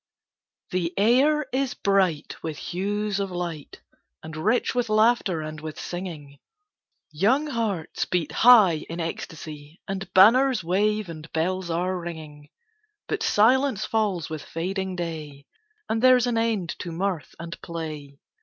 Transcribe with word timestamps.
THE 0.71 0.95
air 0.97 1.45
is 1.53 1.75
bright 1.75 2.35
with 2.41 2.57
hues 2.57 3.19
of 3.19 3.29
light 3.29 3.81
And 4.23 4.35
rich 4.35 4.73
with 4.73 4.89
laughter 4.89 5.41
and 5.41 5.61
with 5.61 5.79
singing: 5.79 6.39
Young 7.11 7.45
hearts 7.45 8.05
beat 8.05 8.31
high 8.31 8.83
in 8.89 8.99
ecstasy, 8.99 9.79
And 9.87 10.11
banners 10.15 10.63
wave, 10.63 11.07
and 11.07 11.31
bells 11.33 11.69
are 11.69 11.99
ringing: 11.99 12.49
But 13.07 13.21
silence 13.21 13.85
falls 13.85 14.27
with 14.27 14.41
fading 14.41 14.95
day, 14.95 15.45
And 15.87 16.01
there's 16.01 16.25
an 16.25 16.39
end 16.39 16.69
to 16.79 16.91
mirth 16.91 17.35
and 17.37 17.61
play. 17.61 18.17